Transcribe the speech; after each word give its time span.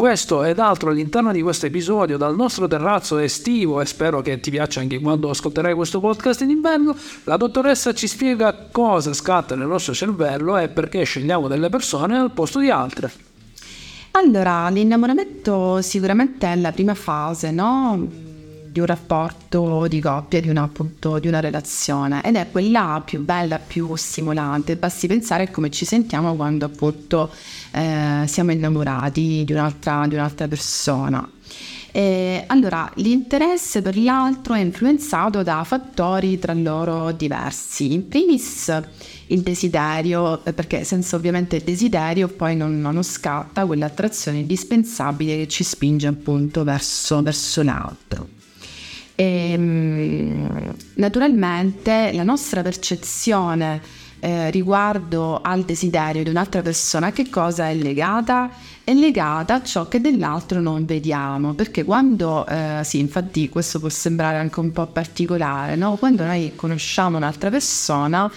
Questo 0.00 0.44
ed 0.44 0.58
altro 0.58 0.88
all'interno 0.88 1.30
di 1.30 1.42
questo 1.42 1.66
episodio 1.66 2.16
dal 2.16 2.34
nostro 2.34 2.66
terrazzo 2.66 3.18
estivo 3.18 3.82
e 3.82 3.84
spero 3.84 4.22
che 4.22 4.40
ti 4.40 4.50
piaccia 4.50 4.80
anche 4.80 4.98
quando 4.98 5.28
ascolterai 5.28 5.74
questo 5.74 6.00
podcast 6.00 6.40
in 6.40 6.48
inverno, 6.48 6.96
la 7.24 7.36
dottoressa 7.36 7.92
ci 7.92 8.06
spiega 8.06 8.68
cosa 8.72 9.12
scatta 9.12 9.54
nel 9.54 9.66
nostro 9.66 9.92
cervello 9.92 10.56
e 10.56 10.68
perché 10.70 11.04
scegliamo 11.04 11.48
delle 11.48 11.68
persone 11.68 12.16
al 12.16 12.32
posto 12.32 12.60
di 12.60 12.70
altre. 12.70 13.12
Allora, 14.12 14.70
l'innamoramento 14.70 15.82
sicuramente 15.82 16.50
è 16.50 16.56
la 16.56 16.72
prima 16.72 16.94
fase, 16.94 17.50
no? 17.50 18.29
Un 18.80 18.86
rapporto 18.86 19.86
di 19.86 20.00
coppia, 20.00 20.40
di 20.40 20.48
una, 20.48 20.62
appunto, 20.62 21.18
di 21.18 21.28
una 21.28 21.40
relazione 21.40 22.22
ed 22.24 22.36
è 22.36 22.50
quella 22.50 23.00
più 23.04 23.22
bella, 23.22 23.58
più 23.58 23.94
stimolante. 23.94 24.76
Basti 24.76 25.06
pensare 25.06 25.44
a 25.44 25.50
come 25.50 25.70
ci 25.70 25.84
sentiamo 25.84 26.34
quando 26.34 26.64
appunto 26.64 27.30
eh, 27.70 28.24
siamo 28.26 28.50
innamorati 28.50 29.44
di 29.44 29.52
un'altra, 29.52 30.06
di 30.08 30.14
un'altra 30.14 30.48
persona. 30.48 31.28
E 31.92 32.44
allora, 32.46 32.90
l'interesse 32.96 33.82
per 33.82 33.96
l'altro 33.96 34.54
è 34.54 34.60
influenzato 34.60 35.42
da 35.42 35.64
fattori 35.64 36.38
tra 36.38 36.52
loro 36.54 37.10
diversi. 37.10 37.92
In 37.92 38.06
primis 38.08 38.72
il 39.26 39.40
desiderio, 39.40 40.44
eh, 40.44 40.52
perché 40.52 40.84
senza 40.84 41.16
ovviamente 41.16 41.56
il 41.56 41.62
desiderio 41.62 42.28
poi 42.28 42.56
non, 42.56 42.80
non 42.80 43.02
scatta 43.02 43.66
quell'attrazione 43.66 44.38
indispensabile 44.38 45.38
che 45.38 45.48
ci 45.48 45.64
spinge 45.64 46.06
appunto 46.06 46.62
verso, 46.62 47.22
verso 47.22 47.62
l'altro. 47.62 48.39
E, 49.20 49.52
ehm, 49.52 50.74
naturalmente 50.94 52.10
la 52.14 52.22
nostra 52.22 52.62
percezione 52.62 53.82
eh, 54.18 54.50
riguardo 54.50 55.40
al 55.42 55.64
desiderio 55.64 56.22
di 56.22 56.30
un'altra 56.30 56.62
persona 56.62 57.12
che 57.12 57.28
cosa 57.28 57.68
è 57.68 57.74
legata? 57.74 58.50
È 58.82 58.94
legata 58.94 59.54
a 59.54 59.62
ciò 59.62 59.88
che 59.88 60.00
dell'altro 60.00 60.60
non 60.60 60.86
vediamo, 60.86 61.52
perché 61.52 61.84
quando, 61.84 62.46
eh, 62.46 62.80
sì, 62.82 62.98
infatti 62.98 63.50
questo 63.50 63.78
può 63.78 63.90
sembrare 63.90 64.38
anche 64.38 64.58
un 64.58 64.72
po' 64.72 64.86
particolare, 64.86 65.76
no? 65.76 65.96
quando 65.96 66.24
noi 66.24 66.52
conosciamo 66.56 67.18
un'altra 67.18 67.50
persona 67.50 68.30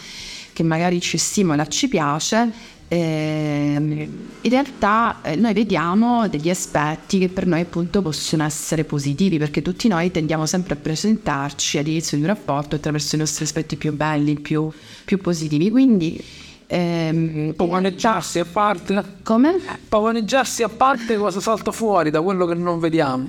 che 0.51 0.63
magari 0.63 0.99
ci 0.99 1.17
stimola, 1.17 1.65
ci 1.65 1.87
piace, 1.87 2.51
eh, 2.93 4.09
in 4.41 4.49
realtà 4.51 5.21
eh, 5.23 5.35
noi 5.35 5.53
vediamo 5.53 6.27
degli 6.27 6.51
aspetti 6.51 7.17
che 7.17 7.27
per 7.27 7.47
noi 7.47 7.61
appunto 7.61 8.03
possono 8.03 8.43
essere 8.43 8.83
positivi 8.83 9.39
perché 9.39 9.63
tutti 9.63 9.87
noi 9.87 10.11
tendiamo 10.11 10.45
sempre 10.45 10.75
a 10.75 10.77
presentarci 10.77 11.79
all'inizio 11.79 12.17
di 12.17 12.23
un 12.23 12.29
rapporto 12.29 12.75
attraverso 12.75 13.15
i 13.15 13.19
nostri 13.19 13.45
aspetti 13.45 13.77
più 13.77 13.93
belli, 13.93 14.39
più, 14.39 14.69
più 15.05 15.17
positivi. 15.19 15.71
Quindi 15.71 16.23
ehm, 16.67 17.53
pavoneggiarsi 17.55 18.37
a 18.37 18.45
parte 18.45 19.03
come? 19.23 19.59
pavoneggiarsi 19.89 20.61
a 20.61 20.69
parte 20.69 21.17
cosa 21.17 21.39
salta 21.39 21.71
fuori 21.71 22.11
da 22.11 22.21
quello 22.21 22.45
che 22.45 22.53
non 22.53 22.79
vediamo 22.79 23.27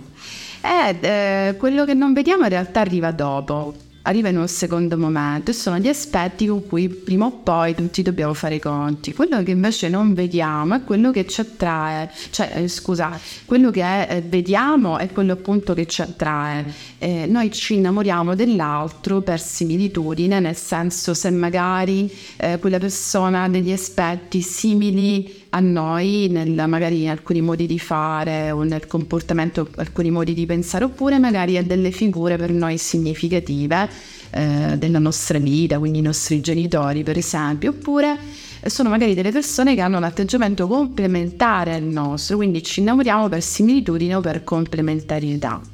eh, 0.61 0.97
eh, 1.01 1.57
quello 1.57 1.85
che 1.85 1.95
non 1.95 2.12
vediamo 2.12 2.45
in 2.45 2.51
realtà 2.51 2.81
arriva 2.81 3.12
dopo 3.12 3.75
arriva 4.06 4.28
in 4.28 4.38
un 4.38 4.48
secondo 4.48 4.98
momento 4.98 5.50
e 5.50 5.55
sono 5.55 5.78
gli 5.78 5.88
aspetti 5.88 6.47
con 6.47 6.66
cui 6.66 6.88
prima 6.88 7.27
o 7.27 7.30
poi 7.30 7.74
tutti 7.74 8.02
dobbiamo 8.02 8.34
fare 8.34 8.56
i 8.56 8.61
conti. 8.61 9.14
Quello 9.14 9.42
che 9.42 9.52
invece 9.52 9.88
non 9.88 10.14
vediamo 10.14 10.74
è 10.74 10.84
quello 10.84 11.11
che 11.11 11.27
ci 11.27 11.41
attrae, 11.41 12.11
cioè 12.30 12.52
eh, 12.56 12.69
scusa, 12.69 13.19
quello 13.44 13.70
che 13.70 14.02
eh, 14.02 14.20
vediamo 14.20 14.98
è 14.98 15.11
quello 15.11 15.33
appunto 15.33 15.74
che 15.74 15.86
ci 15.86 16.02
attrae. 16.02 16.72
Eh, 16.98 17.27
noi 17.27 17.50
ci 17.50 17.74
innamoriamo 17.74 18.34
dell'altro 18.34 19.22
per 19.22 19.41
similitudine, 19.41 20.39
nel 20.39 20.56
senso 20.56 21.14
se 21.14 21.30
magari 21.30 22.11
eh, 22.36 22.58
quella 22.58 22.78
persona 22.78 23.44
ha 23.44 23.48
degli 23.48 23.72
aspetti 23.72 24.42
simili 24.42 25.44
a 25.56 25.60
noi, 25.60 26.27
nel, 26.30 26.50
magari 26.66 27.02
in 27.02 27.10
alcuni 27.10 27.41
modi 27.41 27.66
di 27.66 27.78
fare 27.78 28.50
o 28.50 28.64
nel 28.64 28.88
comportamento, 28.88 29.69
alcuni 29.77 30.11
modi 30.11 30.34
di 30.34 30.46
pensare, 30.46 30.84
oppure 30.84 31.19
magari 31.19 31.56
ha 31.56 31.62
delle 31.62 31.92
figure 31.92 32.36
per 32.36 32.50
noi 32.50 32.77
significative 32.77 33.88
eh, 34.30 34.74
della 34.77 34.98
nostra 34.98 35.38
vita, 35.38 35.78
quindi 35.78 36.00
i 36.00 36.02
nostri 36.02 36.40
genitori 36.40 37.05
per 37.05 37.17
esempio, 37.17 37.70
oppure 37.70 38.18
sono 38.67 38.89
magari 38.89 39.14
delle 39.14 39.30
persone 39.30 39.77
che 39.77 39.80
hanno 39.80 39.98
un 39.98 40.05
atteggiamento 40.05 40.67
complementare 40.67 41.74
al 41.74 41.84
nostro, 41.84 42.36
quindi 42.36 42.61
ci 42.64 42.80
innamoriamo 42.80 43.29
per 43.29 43.40
similitudine 43.40 44.17
o 44.17 44.20
per 44.20 44.42
complementarietà. 44.42 45.73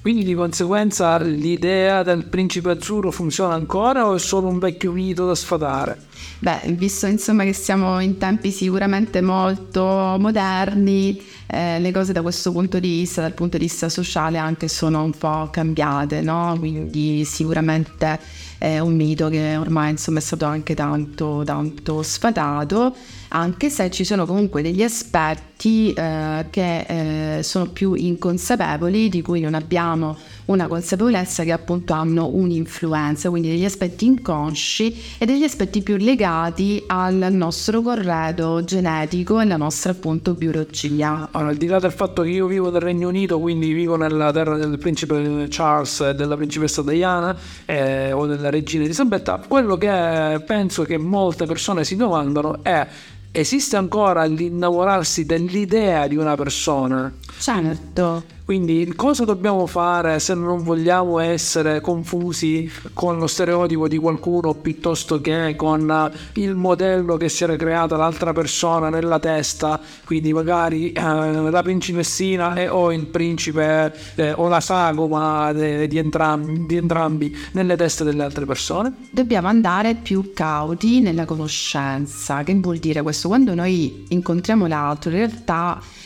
Quindi 0.00 0.24
di 0.24 0.34
conseguenza 0.34 1.18
l'idea 1.18 2.02
del 2.02 2.24
principe 2.26 2.70
azzurro 2.70 3.10
funziona 3.10 3.54
ancora 3.54 4.06
o 4.06 4.14
è 4.14 4.18
solo 4.18 4.46
un 4.46 4.58
vecchio 4.58 4.92
mito 4.92 5.26
da 5.26 5.34
sfatare? 5.34 6.06
Beh, 6.40 6.72
visto 6.76 7.06
insomma 7.06 7.42
che 7.42 7.52
siamo 7.52 7.98
in 7.98 8.16
tempi 8.16 8.52
sicuramente 8.52 9.20
molto 9.20 9.82
moderni, 10.18 11.20
eh, 11.46 11.80
le 11.80 11.90
cose 11.90 12.12
da 12.12 12.22
questo 12.22 12.52
punto 12.52 12.78
di 12.78 12.88
vista, 12.88 13.22
dal 13.22 13.34
punto 13.34 13.56
di 13.56 13.64
vista 13.64 13.88
sociale, 13.88 14.38
anche 14.38 14.68
sono 14.68 15.02
un 15.02 15.10
po' 15.10 15.48
cambiate, 15.50 16.20
no? 16.20 16.54
Quindi 16.58 17.24
sicuramente 17.24 18.20
è 18.56 18.78
un 18.78 18.94
mito 18.94 19.28
che 19.28 19.56
ormai 19.56 19.90
insomma 19.90 20.18
è 20.18 20.22
stato 20.22 20.44
anche 20.44 20.74
tanto, 20.74 21.42
tanto 21.44 22.02
sfatato, 22.02 22.94
anche 23.28 23.70
se 23.70 23.90
ci 23.90 24.04
sono 24.04 24.26
comunque 24.26 24.62
degli 24.62 24.82
aspetti 24.82 25.92
eh, 25.92 26.46
che 26.50 27.38
eh, 27.38 27.42
sono 27.42 27.66
più 27.66 27.94
inconsapevoli, 27.94 29.08
di 29.08 29.22
cui 29.22 29.40
non 29.40 29.54
abbiamo 29.54 30.16
una 30.48 30.66
consapevolezza 30.66 31.44
che 31.44 31.52
appunto 31.52 31.92
hanno 31.92 32.28
un'influenza, 32.28 33.28
quindi 33.30 33.48
degli 33.48 33.64
aspetti 33.64 34.06
inconsci 34.06 35.16
e 35.18 35.26
degli 35.26 35.42
aspetti 35.42 35.82
più 35.82 35.96
legati 35.96 36.82
al 36.86 37.28
nostro 37.30 37.82
corredo 37.82 38.64
genetico 38.64 39.38
e 39.38 39.42
alla 39.42 39.56
nostra 39.56 39.92
appunto 39.92 40.34
biologia. 40.34 41.28
Allora, 41.32 41.50
al 41.50 41.56
di 41.56 41.66
là 41.66 41.78
del 41.78 41.92
fatto 41.92 42.22
che 42.22 42.30
io 42.30 42.46
vivo 42.46 42.70
nel 42.70 42.80
Regno 42.80 43.08
Unito, 43.08 43.38
quindi 43.40 43.72
vivo 43.72 43.96
nella 43.96 44.32
terra 44.32 44.56
del 44.56 44.78
principe 44.78 45.46
Charles 45.48 46.00
e 46.00 46.14
della 46.14 46.36
principessa 46.36 46.82
Diana 46.82 47.36
eh, 47.66 48.12
o 48.12 48.26
della 48.26 48.50
regina 48.50 48.84
Elisabetta, 48.84 49.42
quello 49.46 49.76
che 49.76 50.42
penso 50.46 50.84
che 50.84 50.96
molte 50.96 51.44
persone 51.46 51.84
si 51.84 51.96
domandano 51.96 52.62
è 52.62 52.86
esiste 53.30 53.76
ancora 53.76 54.24
l'innamorarsi 54.24 55.26
dell'idea 55.26 56.06
di 56.06 56.16
una 56.16 56.34
persona? 56.34 57.12
Certo. 57.38 58.36
Quindi 58.48 58.90
cosa 58.96 59.26
dobbiamo 59.26 59.66
fare 59.66 60.18
se 60.20 60.32
non 60.32 60.62
vogliamo 60.62 61.18
essere 61.18 61.82
confusi 61.82 62.70
con 62.94 63.18
lo 63.18 63.26
stereotipo 63.26 63.88
di 63.88 63.98
qualcuno 63.98 64.54
piuttosto 64.54 65.20
che 65.20 65.54
con 65.54 66.10
il 66.32 66.54
modello 66.54 67.18
che 67.18 67.28
si 67.28 67.44
era 67.44 67.56
creata 67.56 67.98
l'altra 67.98 68.32
persona 68.32 68.88
nella 68.88 69.18
testa, 69.18 69.78
quindi 70.06 70.32
magari 70.32 70.92
eh, 70.92 71.02
la 71.02 71.62
principessina 71.62 72.54
e, 72.54 72.68
o 72.68 72.90
il 72.90 73.04
principe 73.08 73.94
eh, 74.14 74.32
o 74.32 74.48
la 74.48 74.60
sagoma 74.60 75.52
de, 75.52 75.86
di, 75.86 75.98
entrambi, 75.98 76.64
di 76.64 76.76
entrambi 76.76 77.36
nelle 77.52 77.76
teste 77.76 78.02
delle 78.02 78.22
altre 78.22 78.46
persone? 78.46 78.94
Dobbiamo 79.10 79.48
andare 79.48 79.94
più 79.94 80.32
cauti 80.32 81.00
nella 81.00 81.26
conoscenza. 81.26 82.42
Che 82.44 82.54
vuol 82.54 82.78
dire 82.78 83.02
questo? 83.02 83.28
Quando 83.28 83.54
noi 83.54 84.06
incontriamo 84.08 84.66
l'altro, 84.66 85.10
in 85.10 85.16
realtà 85.16 85.78
eh, 85.78 85.97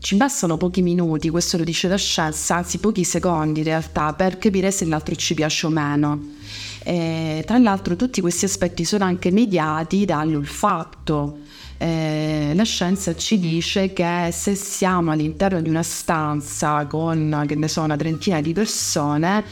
ci 0.00 0.16
bastano 0.16 0.56
pochi 0.56 0.82
minuti, 0.82 1.28
questo 1.28 1.56
lo 1.56 1.64
dice 1.64 1.88
la 1.88 1.96
scienza, 1.96 2.56
anzi 2.56 2.78
pochi 2.78 3.04
secondi 3.04 3.60
in 3.60 3.66
realtà, 3.66 4.12
per 4.12 4.38
capire 4.38 4.70
se 4.70 4.84
l'altro 4.84 5.14
ci 5.14 5.34
piace 5.34 5.66
o 5.66 5.70
meno. 5.70 6.36
E, 6.84 7.42
tra 7.46 7.58
l'altro 7.58 7.96
tutti 7.96 8.20
questi 8.20 8.44
aspetti 8.44 8.84
sono 8.84 9.04
anche 9.04 9.30
mediati 9.30 10.04
dall'olfatto. 10.04 11.38
Eh, 11.80 12.52
la 12.54 12.64
scienza 12.64 13.14
ci 13.14 13.38
dice 13.38 13.92
che 13.92 14.30
se 14.32 14.56
siamo 14.56 15.12
all'interno 15.12 15.60
di 15.60 15.68
una 15.68 15.84
stanza 15.84 16.86
con, 16.86 17.44
che 17.46 17.54
ne 17.54 17.68
so, 17.68 17.82
una 17.82 17.96
trentina 17.96 18.40
di 18.40 18.52
persone, 18.52 19.44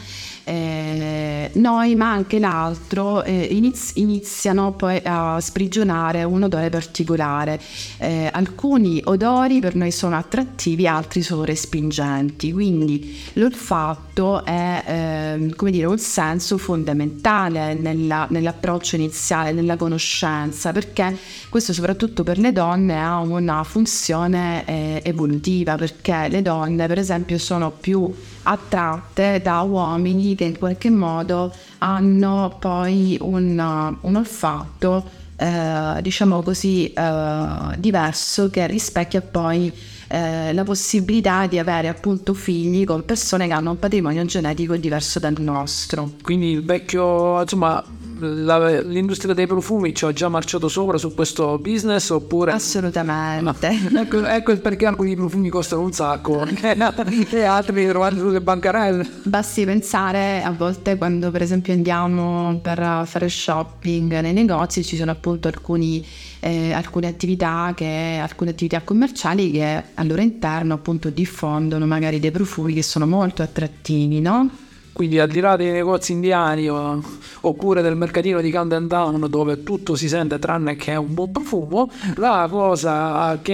eh, 0.47 1.49
noi 1.55 1.95
ma 1.95 2.11
anche 2.11 2.39
l'altro 2.39 3.21
eh, 3.23 3.49
iniz- 3.51 3.91
iniziano 3.95 4.71
poi 4.71 5.01
a 5.03 5.39
sprigionare 5.41 6.23
un 6.23 6.43
odore 6.43 6.69
particolare. 6.69 7.59
Eh, 7.97 8.29
alcuni 8.31 9.01
odori 9.03 9.59
per 9.59 9.75
noi 9.75 9.91
sono 9.91 10.15
attrattivi, 10.15 10.87
altri 10.87 11.21
sono 11.21 11.43
respingenti, 11.43 12.53
quindi 12.53 13.19
l'olfatto 13.33 14.45
è 14.45 14.83
ehm, 14.85 15.55
come 15.55 15.71
dire, 15.71 15.85
un 15.85 15.99
senso 15.99 16.57
fondamentale 16.57 17.73
nella, 17.73 18.25
nell'approccio 18.29 18.95
iniziale, 18.95 19.51
nella 19.51 19.75
conoscenza, 19.75 20.71
perché 20.71 21.17
questo 21.49 21.73
soprattutto 21.73 22.23
per 22.23 22.37
le 22.37 22.53
donne 22.53 23.01
ha 23.01 23.19
una 23.19 23.63
funzione 23.63 24.63
eh, 24.65 25.01
evolutiva, 25.03 25.75
perché 25.75 26.27
le 26.29 26.41
donne 26.41 26.87
per 26.87 26.99
esempio 26.99 27.37
sono 27.37 27.71
più 27.71 28.13
attratte 28.47 29.41
da 29.43 29.61
uomini 29.61 30.35
che 30.35 30.45
in 30.45 30.57
qualche 30.57 30.89
modo 30.89 31.53
hanno 31.79 32.55
poi 32.59 33.17
un, 33.19 33.95
un 34.01 34.15
olfatto, 34.15 35.03
eh, 35.35 36.01
diciamo 36.01 36.41
così, 36.41 36.91
eh, 36.93 37.47
diverso 37.77 38.49
che 38.49 38.65
rispecchia 38.67 39.21
poi 39.21 39.71
eh, 40.07 40.53
la 40.53 40.63
possibilità 40.63 41.47
di 41.47 41.59
avere 41.59 41.89
appunto 41.89 42.33
figli 42.33 42.85
con 42.85 43.03
persone 43.03 43.47
che 43.47 43.53
hanno 43.53 43.71
un 43.71 43.79
patrimonio 43.79 44.23
genetico 44.25 44.75
diverso 44.77 45.19
dal 45.19 45.35
nostro. 45.39 46.11
Quindi 46.21 46.51
il 46.51 46.63
vecchio, 46.63 47.41
insomma, 47.41 47.83
la, 48.19 48.81
l'industria 48.81 49.33
dei 49.33 49.47
profumi 49.47 49.93
ci 49.93 50.05
ha 50.05 50.11
già 50.11 50.29
marciato 50.29 50.67
sopra 50.67 50.97
su 50.97 51.13
questo 51.13 51.57
business 51.57 52.09
oppure... 52.09 52.51
Assolutamente. 52.51 53.41
No. 53.89 53.99
ecco, 54.01 54.25
ecco 54.25 54.57
perché 54.57 54.85
alcuni 54.85 55.15
profumi 55.15 55.49
costano 55.49 55.81
un 55.81 55.91
sacco 55.91 56.45
e 56.61 57.43
altri 57.43 57.75
li 57.75 57.87
trovate 57.87 58.17
sulle 58.17 58.41
bancarelle. 58.41 59.07
Basti 59.23 59.65
pensare 59.65 60.41
a 60.43 60.51
volte 60.51 60.97
quando 60.97 61.31
per 61.31 61.41
esempio 61.41 61.73
andiamo 61.73 62.59
per 62.61 63.03
fare 63.05 63.29
shopping 63.29 64.19
nei 64.19 64.33
negozi 64.33 64.83
ci 64.83 64.95
sono 64.95 65.11
appunto 65.11 65.47
alcuni, 65.47 66.05
eh, 66.39 66.73
alcune 66.73 67.07
attività 67.07 67.73
che, 67.75 68.19
alcune 68.21 68.51
attività 68.51 68.81
commerciali 68.81 69.51
che 69.51 69.83
al 69.93 70.07
loro 70.07 70.21
interno 70.21 70.73
appunto 70.73 71.09
diffondono 71.09 71.85
magari 71.85 72.19
dei 72.19 72.31
profumi 72.31 72.73
che 72.73 72.83
sono 72.83 73.05
molto 73.05 73.41
attrattivi, 73.41 74.19
no? 74.19 74.65
Quindi 74.97 75.19
al 75.19 75.27
di 75.29 75.41
là 75.41 75.55
dei 75.55 75.69
negozi 75.69 76.13
indiani 76.13 76.67
o, 76.71 76.99
oppure 77.41 77.83
del 77.83 77.95
mercatino 77.95 78.41
di 78.41 78.49
Camden 78.49 78.87
Town 78.87 79.27
dove 79.29 79.61
tutto 79.61 79.93
si 79.93 80.07
sente 80.07 80.39
tranne 80.39 80.75
che 80.75 80.93
è 80.93 80.95
un 80.95 81.13
buon 81.13 81.31
profumo, 81.31 81.91
la 82.15 82.47
cosa 82.49 83.37
che 83.43 83.53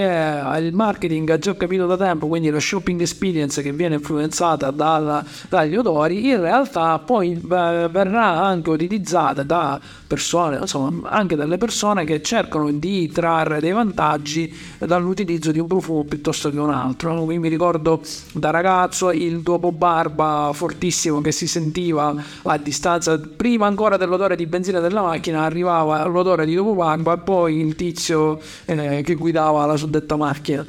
il 0.59 0.73
marketing 0.73 1.29
ha 1.31 1.37
già 1.37 1.53
capito 1.57 1.85
da 1.85 1.97
tempo, 1.97 2.27
quindi 2.27 2.49
la 2.49 2.61
shopping 2.61 3.01
experience 3.01 3.61
che 3.61 3.73
viene 3.73 3.95
influenzata 3.95 4.71
dalla, 4.71 5.21
dagli 5.49 5.75
odori, 5.75 6.29
in 6.29 6.39
realtà 6.39 6.97
poi 6.99 7.37
verrà 7.43 8.41
anche 8.41 8.69
utilizzata 8.69 9.43
da 9.43 9.81
persone, 10.07 10.59
insomma 10.61 11.09
anche 11.09 11.35
dalle 11.35 11.57
persone 11.57 12.05
che 12.05 12.21
cercano 12.21 12.71
di 12.71 13.11
trarre 13.11 13.59
dei 13.59 13.73
vantaggi 13.73 14.49
dall'utilizzo 14.77 15.51
di 15.51 15.59
un 15.59 15.67
profumo 15.67 16.05
piuttosto 16.05 16.49
che 16.49 16.57
un 16.57 16.69
altro. 16.69 17.15
Quindi 17.15 17.39
mi 17.39 17.49
ricordo 17.49 18.01
da 18.31 18.49
ragazzo 18.49 19.11
il 19.11 19.41
dopo 19.41 19.73
barba 19.73 20.51
fortissimo 20.53 21.19
che 21.19 21.31
si 21.33 21.47
sentiva 21.47 22.15
a 22.43 22.57
distanza, 22.57 23.19
prima 23.19 23.67
ancora 23.67 23.97
dell'odore 23.97 24.37
di 24.37 24.45
benzina 24.45 24.79
della 24.79 25.01
macchina, 25.01 25.43
arrivava 25.43 26.05
l'odore 26.05 26.45
di 26.45 26.55
barba 26.55 27.15
e 27.15 27.17
poi 27.17 27.57
il 27.59 27.75
tizio 27.75 28.39
eh, 28.65 29.01
che 29.03 29.15
guidava 29.15 29.65
la 29.65 29.75
suddetta 29.75 30.15
macchina. 30.15 30.65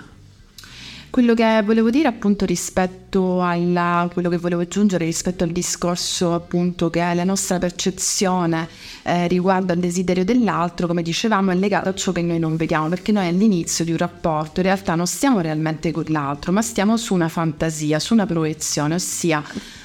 Quello 1.14 1.34
che 1.34 1.62
volevo 1.64 1.90
dire 1.90 2.08
appunto 2.08 2.44
rispetto 2.44 3.40
a 3.40 4.10
quello 4.12 4.28
che 4.28 4.36
volevo 4.36 4.62
aggiungere 4.62 5.04
rispetto 5.04 5.44
al 5.44 5.50
discorso 5.50 6.34
appunto 6.34 6.90
che 6.90 6.98
la 7.14 7.22
nostra 7.22 7.60
percezione 7.60 8.66
eh, 9.04 9.28
riguardo 9.28 9.72
al 9.72 9.78
desiderio 9.78 10.24
dell'altro, 10.24 10.88
come 10.88 11.02
dicevamo, 11.02 11.52
è 11.52 11.54
legato 11.54 11.88
a 11.88 11.94
ciò 11.94 12.10
che 12.10 12.20
noi 12.20 12.40
non 12.40 12.56
vediamo, 12.56 12.88
perché 12.88 13.12
noi 13.12 13.28
all'inizio 13.28 13.84
di 13.84 13.92
un 13.92 13.98
rapporto 13.98 14.58
in 14.58 14.66
realtà 14.66 14.96
non 14.96 15.06
stiamo 15.06 15.38
realmente 15.38 15.92
con 15.92 16.02
l'altro, 16.08 16.50
ma 16.50 16.62
stiamo 16.62 16.96
su 16.96 17.14
una 17.14 17.28
fantasia, 17.28 18.00
su 18.00 18.12
una 18.12 18.26
proiezione, 18.26 18.96
ossia 18.96 19.40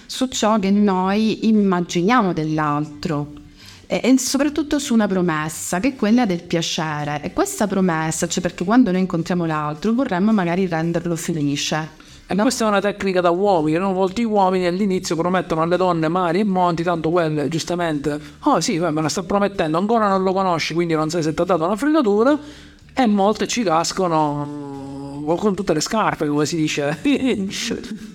su 0.09 0.25
ciò 0.25 0.57
che 0.57 0.71
noi 0.71 1.47
immaginiamo 1.47 2.33
dell'altro 2.33 3.31
e, 3.85 4.17
soprattutto 4.17 4.79
su 4.79 4.95
una 4.95 5.05
promessa 5.05 5.79
che 5.79 5.89
è 5.89 5.95
quella 5.95 6.25
del 6.25 6.41
piacere 6.41 7.21
e 7.21 7.31
questa 7.31 7.67
promessa, 7.67 8.27
cioè 8.27 8.41
perché 8.41 8.63
quando 8.63 8.89
noi 8.91 9.01
incontriamo 9.01 9.45
l'altro 9.45 9.93
vorremmo 9.93 10.33
magari 10.33 10.65
renderlo 10.65 11.15
felice. 11.15 12.07
E 12.25 12.33
no? 12.33 12.41
questa 12.41 12.65
è 12.65 12.67
una 12.67 12.81
tecnica 12.81 13.21
da 13.21 13.29
uomini, 13.29 13.77
no? 13.77 13.91
molti 13.91 14.23
uomini 14.23 14.65
all'inizio 14.65 15.15
promettono 15.15 15.61
alle 15.61 15.77
donne 15.77 16.07
mari 16.07 16.39
e 16.39 16.43
monti, 16.43 16.81
tanto 16.81 17.11
quelle 17.11 17.47
giustamente, 17.47 18.19
oh 18.39 18.59
sì, 18.59 18.79
me 18.79 19.01
la 19.01 19.09
sta 19.09 19.21
promettendo, 19.21 19.77
ancora 19.77 20.07
non 20.07 20.23
lo 20.23 20.33
conosci, 20.33 20.73
quindi 20.73 20.95
non 20.95 21.11
sai 21.11 21.21
se 21.21 21.35
ti 21.35 21.41
ha 21.41 21.45
dato 21.45 21.65
una 21.65 21.75
fregatura, 21.75 22.37
e 22.95 23.05
molte 23.05 23.47
ci 23.47 23.61
cascano 23.61 24.15
o 24.15 24.88
con 25.35 25.55
tutte 25.55 25.73
le 25.73 25.79
scarpe, 25.79 26.27
come 26.27 26.45
si 26.45 26.55
dice. 26.55 26.97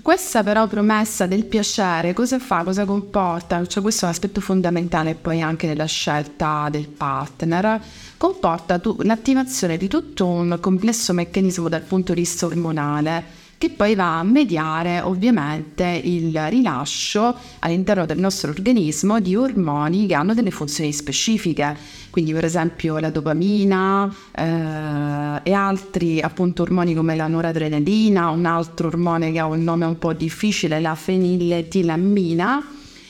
Questa 0.03 0.43
però 0.43 0.67
promessa 0.67 1.27
del 1.27 1.45
piacere 1.45 2.13
cosa 2.13 2.39
fa, 2.39 2.63
cosa 2.63 2.85
comporta? 2.85 3.65
Cioè 3.67 3.83
questo 3.83 4.05
è 4.05 4.09
un 4.09 4.15
aspetto 4.15 4.41
fondamentale 4.41 5.15
poi 5.15 5.41
anche 5.41 5.67
nella 5.67 5.87
scelta 5.87 6.69
del 6.71 6.89
partner. 6.89 7.81
Comporta 8.17 8.79
tu, 8.79 8.97
l'attivazione 9.03 9.77
di 9.77 9.89
tutto 9.89 10.27
un 10.27 10.59
complesso 10.61 11.13
meccanismo 11.13 11.69
dal 11.69 11.83
punto 11.83 12.15
di 12.15 12.21
vista 12.21 12.47
ormonale 12.47 13.43
che 13.59 13.71
poi 13.71 13.95
va 13.95 14.19
a 14.19 14.23
mediare 14.23 15.01
ovviamente 15.01 15.85
il 16.03 16.39
rilascio 16.49 17.35
all'interno 17.61 18.05
del 18.07 18.19
nostro 18.19 18.51
organismo 18.51 19.21
di 19.21 19.37
ormoni 19.37 20.07
che 20.07 20.15
hanno 20.15 20.35
delle 20.35 20.51
funzioni 20.51 20.93
specifiche, 20.93 21.77
quindi 22.11 22.33
per 22.33 22.45
esempio 22.45 22.99
la 22.99 23.11
dopamina 23.11 24.13
eh, 24.37 25.41
e 25.43 25.53
altri 25.53 26.21
appunto 26.21 26.63
ormoni 26.63 26.95
come 26.95 27.17
la 27.17 27.27
noradrenalina, 27.27 28.29
un 28.29 28.45
altro 28.45 28.89
ormone 28.89 29.33
che 29.33 29.39
ha 29.39 29.47
un 29.47 29.63
nome 29.63 29.85
un 29.87 29.99
po' 29.99 30.13
difficile, 30.13 30.81
la 30.81 30.95
feniletilamina, 30.95 32.63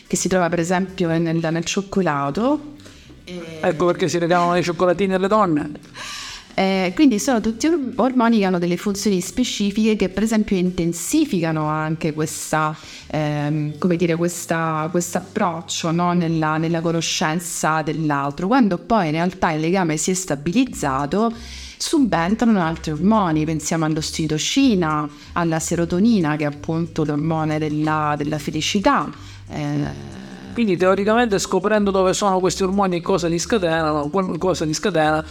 che 0.07 0.17
si 0.17 0.29
trova 0.29 0.49
per 0.49 0.61
esempio 0.61 1.09
nel, 1.09 1.37
nel 1.37 1.65
cioccolato. 1.65 2.73
Ecco 3.25 3.87
perché 3.87 4.09
si 4.09 4.19
regalano 4.19 4.57
i 4.57 4.63
cioccolatini 4.63 5.15
alle 5.15 5.29
donne. 5.29 5.71
Eh, 6.55 6.93
quindi 6.95 7.19
sono 7.19 7.41
tutti 7.41 7.69
ormoni 7.97 8.39
che 8.39 8.45
hanno 8.45 8.61
delle 8.61 8.77
funzioni 8.77 9.21
specifiche 9.21 9.97
che 9.97 10.09
per 10.09 10.23
esempio 10.23 10.57
intensificano 10.57 11.67
anche 11.67 12.13
questa, 12.13 12.77
ehm, 13.09 13.75
dire, 13.97 14.15
questo 14.15 14.55
approccio 14.55 15.91
no? 15.91 16.13
nella, 16.13 16.57
nella 16.57 16.81
conoscenza 16.81 17.83
dell'altro. 17.83 18.47
Quando 18.47 18.79
poi 18.79 19.07
in 19.07 19.13
realtà 19.13 19.51
il 19.51 19.61
legame 19.61 19.97
si 19.97 20.13
è 20.13 20.15
stabilizzato, 20.15 21.33
subentrano 21.77 22.63
altri 22.63 22.93
ormoni, 22.93 23.45
pensiamo 23.45 23.85
all'ostitocina, 23.85 25.09
alla 25.33 25.59
serotonina 25.59 26.37
che 26.37 26.45
è 26.45 26.47
appunto 26.47 27.05
l'ormone 27.05 27.59
della, 27.59 28.15
della 28.17 28.39
felicità. 28.39 29.11
Eh, 29.49 30.23
quindi 30.55 30.77
teoricamente 30.77 31.41
scoprendo 31.41 31.91
dove 31.91 32.15
sono 32.15 32.39
questi 32.39 32.63
ormoni 32.63 32.99
e 32.99 33.01
cosa 33.01 33.27
li 33.27 33.41
scatenano, 33.41 34.09
cosa 34.39 34.65
li 34.65 34.73
scatena, 34.73 35.23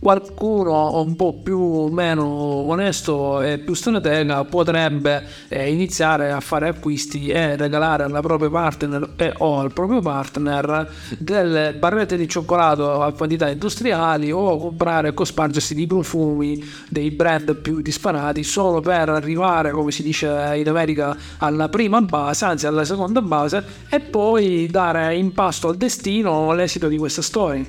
qualcuno 0.00 1.02
un 1.02 1.14
po' 1.14 1.34
più 1.34 1.58
o 1.58 1.90
meno 1.90 2.24
onesto 2.26 3.42
e 3.42 3.58
più 3.58 3.74
stratega 3.74 4.44
potrebbe 4.44 5.22
eh, 5.48 5.70
iniziare 5.70 6.32
a 6.32 6.40
fare 6.40 6.68
acquisti 6.68 7.28
e 7.28 7.54
regalare 7.56 8.04
alla 8.04 8.20
propria 8.20 8.48
partner 8.48 9.12
e 9.16 9.34
o 9.38 9.58
al 9.58 9.72
proprio 9.74 10.00
partner 10.00 10.90
delle 11.18 11.74
barrette 11.74 12.16
di 12.16 12.26
cioccolato 12.26 13.02
a 13.02 13.12
quantità 13.12 13.50
industriali 13.50 14.32
o 14.32 14.56
comprare 14.56 15.08
e 15.08 15.14
cospargersi 15.14 15.74
di 15.74 15.86
profumi 15.86 16.64
dei 16.88 17.10
brand 17.10 17.54
più 17.56 17.82
disparati 17.82 18.42
solo 18.42 18.80
per 18.80 19.10
arrivare 19.10 19.70
come 19.70 19.90
si 19.90 20.02
dice 20.02 20.54
in 20.56 20.68
America 20.68 21.14
alla 21.38 21.68
prima 21.68 22.00
base 22.00 22.46
anzi 22.46 22.66
alla 22.66 22.86
seconda 22.86 23.20
base 23.20 23.62
e 23.90 24.00
poi 24.00 24.66
dare 24.70 25.14
in 25.14 25.34
pasto 25.34 25.68
al 25.68 25.76
destino 25.76 26.54
l'esito 26.54 26.88
di 26.88 26.96
questa 26.96 27.20
storia 27.20 27.68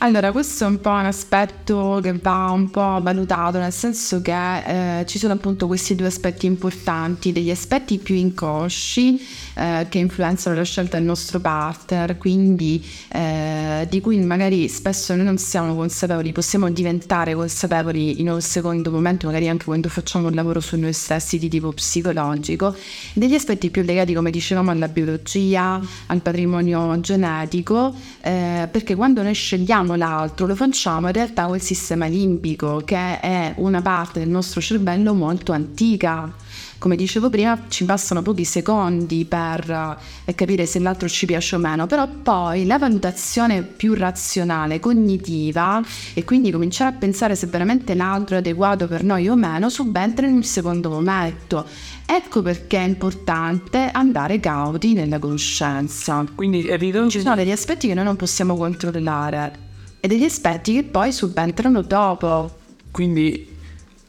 allora, 0.00 0.30
questo 0.30 0.64
è 0.64 0.66
un 0.68 0.80
po' 0.80 0.90
un 0.90 1.06
aspetto 1.06 1.98
che 2.00 2.12
va 2.12 2.50
un 2.50 2.70
po' 2.70 3.00
valutato, 3.02 3.58
nel 3.58 3.72
senso 3.72 4.22
che 4.22 5.00
eh, 5.00 5.06
ci 5.06 5.18
sono 5.18 5.32
appunto 5.32 5.66
questi 5.66 5.96
due 5.96 6.06
aspetti 6.06 6.46
importanti, 6.46 7.32
degli 7.32 7.50
aspetti 7.50 7.98
più 7.98 8.14
inconsci 8.14 9.20
eh, 9.54 9.86
che 9.88 9.98
influenzano 9.98 10.54
la 10.54 10.62
scelta 10.62 10.98
del 10.98 11.06
nostro 11.06 11.40
partner, 11.40 12.16
quindi 12.16 12.84
eh, 13.08 13.88
di 13.90 14.00
cui 14.00 14.18
magari 14.20 14.68
spesso 14.68 15.16
noi 15.16 15.24
non 15.24 15.36
siamo 15.36 15.74
consapevoli, 15.74 16.30
possiamo 16.30 16.70
diventare 16.70 17.34
consapevoli 17.34 18.20
in 18.20 18.30
un 18.30 18.40
secondo 18.40 18.92
momento, 18.92 19.26
magari 19.26 19.48
anche 19.48 19.64
quando 19.64 19.88
facciamo 19.88 20.28
un 20.28 20.34
lavoro 20.34 20.60
su 20.60 20.76
noi 20.78 20.92
stessi 20.92 21.38
di 21.38 21.48
tipo 21.48 21.72
psicologico, 21.72 22.72
degli 23.14 23.34
aspetti 23.34 23.68
più 23.70 23.82
legati, 23.82 24.14
come 24.14 24.30
dicevamo, 24.30 24.70
alla 24.70 24.86
biologia, 24.86 25.80
al 26.06 26.20
patrimonio 26.20 27.00
genetico, 27.00 27.92
eh, 28.20 28.68
perché 28.70 28.94
quando 28.94 29.22
noi 29.24 29.34
scegliamo 29.34 29.87
facciamo 29.88 29.94
l'altro, 29.96 30.46
lo 30.46 30.54
facciamo 30.54 31.06
in 31.06 31.12
realtà 31.12 31.46
col 31.46 31.60
sistema 31.60 32.06
limbico, 32.06 32.82
che 32.84 33.20
è 33.20 33.54
una 33.56 33.80
parte 33.80 34.18
del 34.18 34.28
nostro 34.28 34.60
cervello 34.60 35.14
molto 35.14 35.52
antica. 35.52 36.30
Come 36.78 36.94
dicevo 36.94 37.28
prima, 37.28 37.64
ci 37.68 37.84
passano 37.84 38.22
pochi 38.22 38.44
secondi 38.44 39.24
per 39.24 39.98
eh, 40.24 40.34
capire 40.34 40.64
se 40.64 40.78
l'altro 40.78 41.08
ci 41.08 41.26
piace 41.26 41.56
o 41.56 41.58
meno, 41.58 41.86
però 41.86 42.06
poi 42.06 42.66
la 42.66 42.78
valutazione 42.78 43.62
più 43.62 43.94
razionale, 43.94 44.78
cognitiva 44.78 45.82
e 46.14 46.22
quindi 46.22 46.52
cominciare 46.52 46.94
a 46.94 46.98
pensare 46.98 47.34
se 47.34 47.46
veramente 47.48 47.94
l'altro 47.94 48.36
è 48.36 48.38
adeguato 48.38 48.86
per 48.86 49.02
noi 49.02 49.28
o 49.28 49.34
meno 49.34 49.68
subentra 49.68 50.26
in 50.26 50.34
un 50.34 50.44
secondo 50.44 50.88
momento. 50.88 51.66
Ecco 52.06 52.42
perché 52.42 52.78
è 52.78 52.86
importante 52.86 53.90
andare 53.92 54.38
cauti 54.38 54.92
nella 54.92 55.18
conoscenza. 55.18 56.24
Quindi 56.32 56.68
evidente... 56.68 57.10
ci 57.10 57.20
sono 57.20 57.34
degli 57.34 57.50
aspetti 57.50 57.88
che 57.88 57.94
noi 57.94 58.04
non 58.04 58.16
possiamo 58.16 58.56
controllare 58.56 59.66
e 60.00 60.08
degli 60.08 60.24
aspetti 60.24 60.74
che 60.74 60.84
poi 60.84 61.12
subentrano 61.12 61.82
dopo. 61.82 62.56
Quindi 62.90 63.56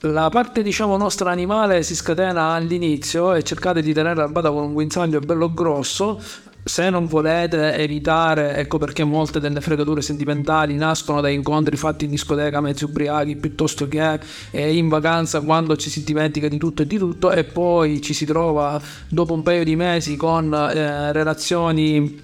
la 0.02 0.30
parte 0.30 0.64
diciamo 0.64 0.96
nostra 0.96 1.32
animale 1.32 1.84
si 1.84 1.96
scatena 1.96 2.54
all'inizio 2.54 3.34
e 3.34 3.44
cercate 3.44 3.82
di 3.82 3.94
tenere 3.94 4.16
la 4.16 4.28
bada 4.28 4.50
con 4.50 4.64
un 4.64 4.74
guinzaglio 4.74 5.20
bello 5.20 5.54
grosso 5.54 6.22
se 6.64 6.90
non 6.90 7.08
volete 7.08 7.74
evitare, 7.74 8.56
ecco 8.56 8.78
perché 8.78 9.04
molte 9.04 9.40
delle 9.40 9.62
fregature 9.62 10.02
sentimentali 10.02 10.76
nascono 10.76 11.22
da 11.22 11.30
incontri 11.30 11.76
fatti 11.78 12.06
in 12.06 12.12
discoteca 12.12 12.62
mezzi 12.62 12.84
ubriachi 12.84 13.36
piuttosto 13.38 13.88
che 13.88 14.20
eh, 14.52 14.76
in 14.76 14.88
vacanza 14.88 15.42
quando 15.42 15.76
ci 15.78 15.90
si 15.90 16.04
dimentica 16.04 16.48
di 16.48 16.58
tutto 16.58 16.84
e 16.84 16.88
di 16.88 16.98
tutto 16.98 17.32
e 17.32 17.44
poi 17.44 18.02
ci 18.02 18.14
si 18.14 18.26
trova 18.26 18.80
dopo 19.08 19.34
un 19.34 19.42
paio 19.42 19.64
di 19.64 19.76
mesi 19.76 20.16
con 20.16 20.54
eh, 20.54 21.12
relazioni 21.12 22.22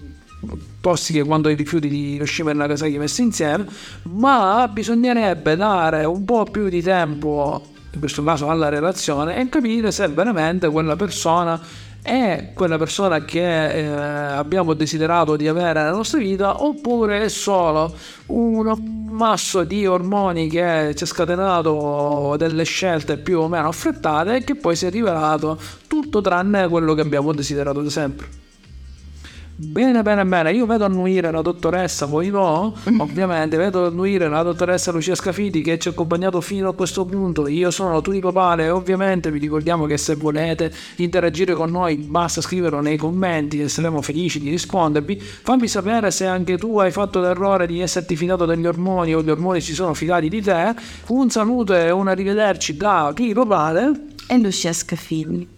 tossiche 0.85 1.23
quando 1.23 1.49
i 1.49 1.55
rifiuti 1.55 1.87
di 1.87 2.13
Hiroshima 2.13 2.51
e 2.51 2.53
Nagasaki 2.53 2.99
messi 2.99 3.23
insieme, 3.23 3.65
ma 4.03 4.69
bisognerebbe 4.71 5.55
dare 5.55 6.05
un 6.05 6.23
po' 6.25 6.43
più 6.43 6.69
di 6.69 6.83
tempo, 6.83 7.65
in 7.89 7.99
questo 7.99 8.23
caso 8.23 8.51
alla 8.51 8.69
relazione, 8.69 9.35
e 9.39 9.49
capire 9.49 9.91
se 9.91 10.07
veramente 10.09 10.69
quella 10.69 10.95
persona 10.95 11.59
è 12.03 12.51
quella 12.53 12.77
persona 12.77 13.25
che 13.25 13.71
eh, 13.71 13.83
abbiamo 13.87 14.75
desiderato 14.75 15.35
di 15.35 15.47
avere 15.47 15.79
nella 15.79 15.95
nostra 15.95 16.19
vita 16.19 16.63
oppure 16.63 17.23
è 17.23 17.29
solo 17.29 17.91
un 18.27 19.07
masso 19.09 19.63
di 19.63 19.87
ormoni 19.87 20.47
che 20.47 20.93
ci 20.95 21.01
ha 21.01 21.07
scatenato 21.07 22.35
delle 22.37 22.63
scelte 22.63 23.17
più 23.17 23.39
o 23.39 23.47
meno 23.47 23.69
affrettate 23.69 24.35
e 24.35 24.43
che 24.43 24.53
poi 24.53 24.75
si 24.75 24.85
è 24.85 24.91
rivelato 24.91 25.57
tutto 25.87 26.21
tranne 26.21 26.67
quello 26.67 26.93
che 26.93 27.01
abbiamo 27.01 27.33
desiderato 27.33 27.81
da 27.81 27.89
sempre. 27.89 28.44
Bene, 29.57 30.01
bene, 30.01 30.25
bene. 30.25 30.51
Io 30.51 30.65
vedo 30.65 30.83
annuire 30.83 31.31
la 31.31 31.41
dottoressa, 31.41 32.05
voi 32.05 32.27
no, 32.27 32.75
ovviamente, 32.97 33.55
vedo 33.55 33.85
annuire 33.85 34.27
la 34.27 34.43
dottoressa 34.43 34.91
Lucia 34.91 35.15
Scafiti 35.15 35.61
che 35.61 35.79
ci 35.79 35.87
ha 35.87 35.91
accompagnato 35.91 36.41
fino 36.41 36.67
a 36.67 36.73
questo 36.73 37.05
punto. 37.05 37.47
Io 37.47 37.71
sono 37.71 38.01
Tunico 38.01 38.33
Pale 38.33 38.65
e 38.65 38.69
ovviamente 38.69 39.31
vi 39.31 39.39
ricordiamo 39.39 39.85
che 39.85 39.95
se 39.95 40.15
volete 40.15 40.73
interagire 40.97 41.53
con 41.53 41.71
noi 41.71 41.95
basta 41.95 42.41
scriverlo 42.41 42.81
nei 42.81 42.97
commenti 42.97 43.61
e 43.61 43.69
saremo 43.69 44.01
felici 44.01 44.41
di 44.41 44.49
rispondervi. 44.49 45.21
Fammi 45.21 45.69
sapere 45.69 46.11
se 46.11 46.25
anche 46.25 46.57
tu 46.57 46.77
hai 46.79 46.91
fatto 46.91 47.21
l'errore 47.21 47.65
di 47.65 47.79
esserti 47.79 48.17
fidato 48.17 48.43
degli 48.45 48.67
ormoni 48.67 49.15
o 49.15 49.23
gli 49.23 49.29
ormoni 49.29 49.61
si 49.61 49.73
sono 49.73 49.93
fidati 49.93 50.27
di 50.27 50.41
te. 50.41 50.75
Un 51.07 51.29
saluto 51.29 51.73
e 51.73 51.91
un 51.91 52.09
arrivederci 52.09 52.75
da 52.75 53.13
Tunico 53.15 53.45
Pale 53.45 54.07
e 54.27 54.37
Lucia 54.37 54.73
Scafini. 54.73 55.54